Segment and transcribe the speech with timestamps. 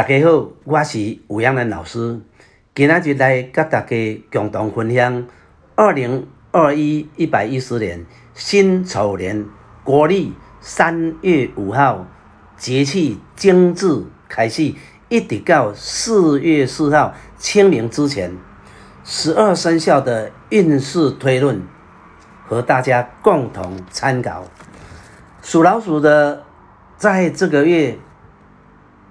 [0.00, 2.18] 大家好，我是吴阳南老师，
[2.74, 5.26] 今仔日来甲大家共同分享
[5.76, 9.44] 二零二一一百一十年辛丑年
[9.84, 12.06] 国历三月五号
[12.56, 14.74] 节气精至开始，
[15.10, 18.32] 一直到四月四号清明之前，
[19.04, 21.60] 十二生肖的运势推论，
[22.46, 24.44] 和大家共同参考。
[25.42, 26.42] 属老鼠的，
[26.96, 27.98] 在这个月。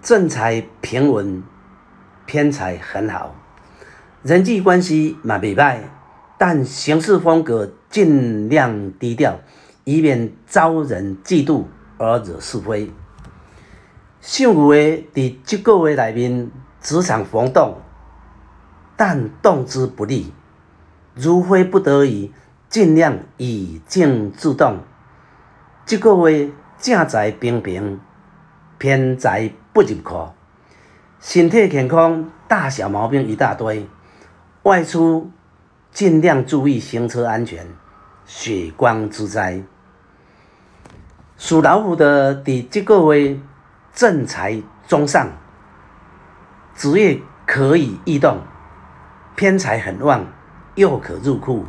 [0.00, 1.42] 正财平稳，
[2.24, 3.34] 偏财很好，
[4.22, 5.80] 人际关系嘛未歹，
[6.38, 9.40] 但行事风格尽量低调，
[9.82, 11.64] 以免招人嫉妒
[11.98, 12.92] 而惹是非。
[14.20, 17.76] 属牛的伫这个月内面，职场风动，
[18.96, 20.32] 但动之不利，
[21.16, 22.32] 如非不得已，
[22.68, 24.78] 尽量以静制动。
[25.84, 28.00] 这个月正财平平。
[28.80, 30.28] 偏财不入库，
[31.20, 33.88] 身体健康大小毛病一大堆，
[34.64, 35.30] 外出
[35.92, 37.64] 尽量注意行车安全，
[38.26, 39.62] 血光之灾。
[41.36, 43.38] 属老虎的第这个月
[43.94, 45.28] 正财中上，
[46.74, 48.38] 职业可以异动，
[49.36, 50.26] 偏财很旺，
[50.74, 51.64] 又可入库。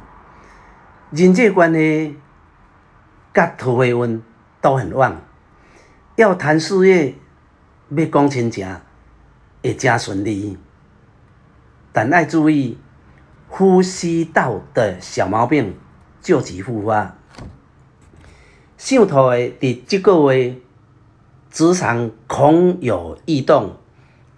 [1.11, 2.19] 人际关系、
[3.35, 4.23] 甲桃花运
[4.61, 5.21] 都很旺。
[6.15, 7.13] 要谈事业，
[7.95, 8.67] 要讲亲情，
[9.63, 10.57] 会真顺利，
[11.91, 12.77] 但要注意
[13.47, 15.75] 呼吸道的小毛病，
[16.21, 17.15] 旧疾复发。
[18.77, 20.55] 属兔的伫这个月，
[21.49, 23.75] 职场恐有异动，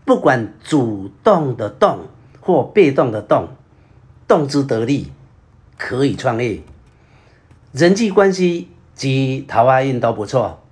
[0.05, 2.07] 不管主动的动
[2.39, 3.49] 或被动的动，
[4.27, 5.11] 动之得利，
[5.77, 6.61] 可以创业。
[7.73, 10.63] 人际关系及桃花运都不错。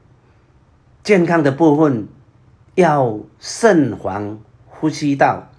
[1.03, 2.07] 健康的部分
[2.79, 5.49] 要慎防呼吸道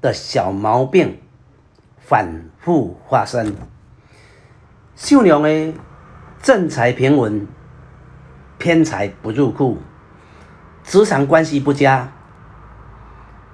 [0.00, 1.20] 的小毛病
[1.98, 3.54] 反复发生。
[4.96, 5.72] 属牛的
[6.42, 7.46] 正财平稳，
[8.58, 9.78] 偏财不入库，
[10.82, 12.12] 职场关系不佳，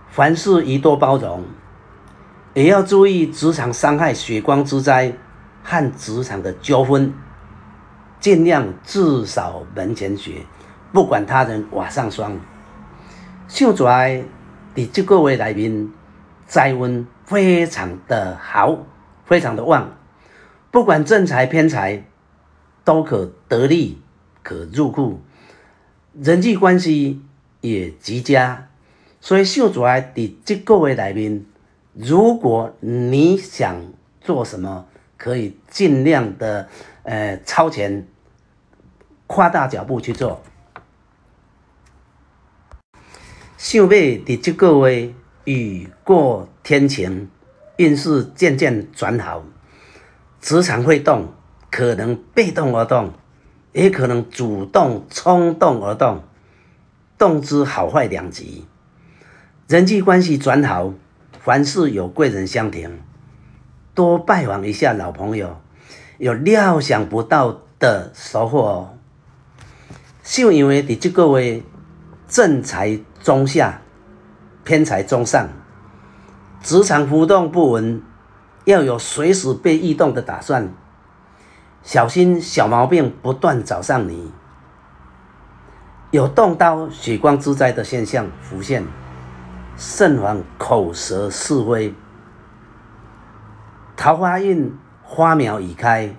[0.08, 1.44] 凡事宜多包容，
[2.54, 5.12] 也要注意职场伤害、血光之灾
[5.62, 7.12] 和职场的纠纷，
[8.18, 10.46] 尽量至少门前雪。
[10.90, 12.40] 不管他人瓦上霜，
[13.50, 14.22] 秀在
[14.76, 15.90] 伫这个月内面，
[16.46, 18.86] 财运非常的好，
[19.24, 19.92] 非常的旺。
[20.70, 22.04] 不管正财偏财，
[22.84, 24.00] 都可得利，
[24.44, 25.20] 可入库，
[26.12, 27.20] 人际关系
[27.60, 28.68] 也极佳。
[29.20, 31.44] 所以秀在伫这个月内面，
[31.94, 33.84] 如果你想
[34.20, 34.86] 做什么，
[35.18, 36.68] 可以尽量的
[37.02, 38.06] 呃超前，
[39.26, 40.40] 夸大脚步去做。
[43.60, 45.12] 秀马伫这个月
[45.44, 47.28] 雨过天晴，
[47.76, 49.44] 运势渐渐转好，
[50.40, 51.28] 职场会动，
[51.70, 53.12] 可能被动而动，
[53.74, 56.22] 也可能主动冲动而动，
[57.18, 58.64] 动之好坏两极。
[59.68, 60.94] 人际关系转好，
[61.38, 62.98] 凡事有贵人相挺，
[63.94, 65.60] 多拜访一下老朋友，
[66.16, 68.98] 有料想不到的收获哦。
[70.22, 71.60] 秀因为伫这个月
[72.26, 72.98] 正财。
[73.20, 73.82] 中下
[74.64, 75.48] 偏财中上，
[76.62, 78.02] 职场浮动不稳，
[78.64, 80.72] 要有随时被异动的打算，
[81.82, 84.32] 小心小毛病不断找上你，
[86.10, 88.84] 有动刀血光之灾的现象浮现，
[89.76, 91.94] 慎防口舌是非。
[93.96, 96.16] 桃花运花苗已开，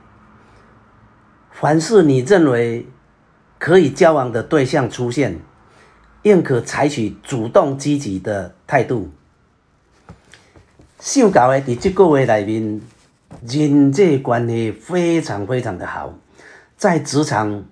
[1.50, 2.88] 凡是你认为
[3.57, 5.41] 可以交往的对象出现。
[6.24, 9.09] 应可采取主动积极的态度。
[11.00, 12.82] 属狗的伫这个月内面，
[13.48, 16.14] 人际关系非常非常的好，
[16.78, 17.66] 在职场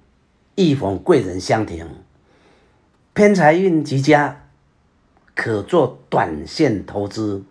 [0.55, 1.87] 易逢贵人相挺，
[3.13, 4.43] 偏财运极佳，
[5.35, 7.43] 可做短线投资，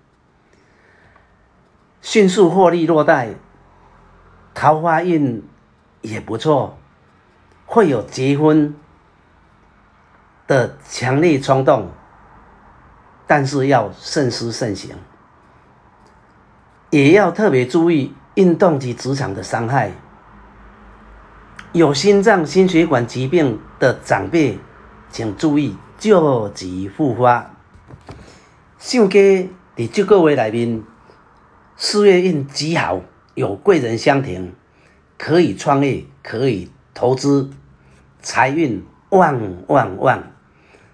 [2.03, 3.35] 迅速获利落袋。
[4.53, 5.45] 桃花运
[6.03, 6.77] 也不错，
[7.65, 8.75] 会有结婚。
[10.49, 11.91] 的强烈冲动，
[13.27, 14.97] 但是要慎思慎行，
[16.91, 19.93] 也要特别注意运动及职场的伤害。
[21.73, 24.59] 有心脏、心血管疾病的长辈，
[25.11, 27.55] 请注意旧疾复发。
[28.79, 30.83] 属鸡在这个月内面，
[31.77, 33.03] 事业运极好，
[33.35, 34.55] 有贵人相挺，
[35.19, 37.51] 可以创业，可以投资，
[38.23, 40.23] 财运旺旺旺。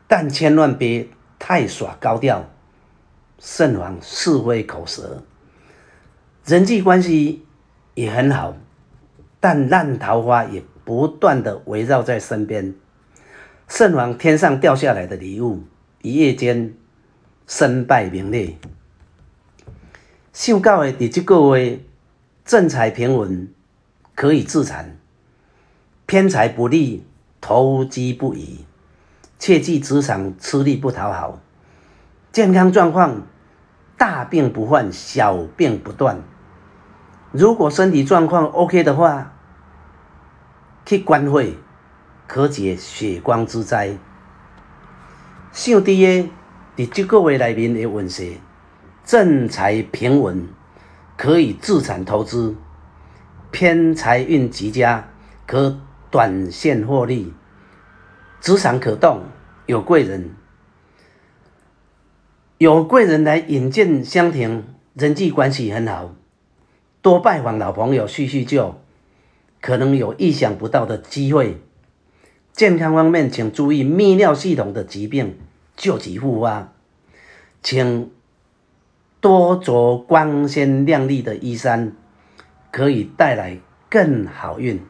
[0.07, 1.09] 但千万别
[1.39, 2.49] 太耍高调，
[3.39, 5.23] 慎防是非口舌。
[6.45, 7.45] 人际关系
[7.95, 8.55] 也很好，
[9.41, 12.75] 但烂桃花也不断的围绕在身边，
[13.67, 15.65] 慎防天上掉下来的礼物，
[16.03, 16.75] 一夜间
[17.47, 18.57] 身败名裂。
[20.35, 21.81] 受教的伫这个月
[22.45, 23.49] 正财平稳，
[24.15, 24.85] 可以自残；
[26.05, 27.05] 偏财不利，
[27.41, 28.67] 投机不宜。
[29.47, 31.39] 切忌职场吃力不讨好。
[32.33, 33.27] 健康状况
[33.99, 36.23] 大病不患，小病不断。
[37.31, 39.35] 如果身体状况 OK 的话，
[40.87, 41.59] 去观会
[42.27, 43.99] 可解血光之灾。
[45.53, 46.31] 姓低的
[46.75, 48.33] 伫这个月内面的运势。
[49.05, 50.49] 正财平稳，
[51.19, 52.55] 可以自产投资；
[53.51, 55.07] 偏财运极佳，
[55.47, 55.79] 可
[56.11, 57.35] 短线获利。
[58.45, 59.23] 职场可动，
[59.65, 60.33] 有贵人，
[62.59, 66.15] 有贵人来引荐相庭，人际关系很好。
[67.01, 68.79] 多拜访老朋友叙叙旧，
[69.63, 71.59] 可能有意想不到的机会。
[72.53, 75.39] 健康方面，请注意泌尿系统的疾病，
[75.75, 76.71] 救急复发，
[77.63, 78.11] 请。
[79.23, 81.95] 多着光鲜亮丽的衣衫，
[82.71, 83.59] 可以带来
[83.89, 84.83] 更好运。